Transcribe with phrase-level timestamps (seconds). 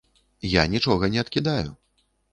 [0.53, 1.69] Я нічога не адкідаю.